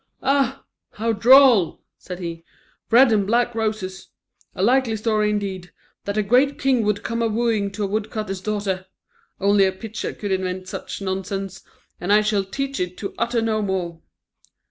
[0.23, 0.63] "Ah!
[0.93, 2.43] how droll," said he,
[2.89, 4.07] "red and black roses!
[4.55, 5.71] A likely story, indeed,
[6.05, 8.87] that a great king would come a wooing to a woodcutter's daughter!
[9.39, 11.61] Only a pitcher could invent such nonsense,
[11.99, 14.01] and I shall teach it to utter no more."